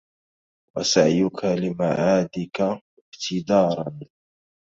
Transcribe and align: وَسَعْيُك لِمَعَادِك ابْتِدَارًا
وَسَعْيُك 0.77 1.45
لِمَعَادِك 1.45 2.61
ابْتِدَارًا 2.97 3.99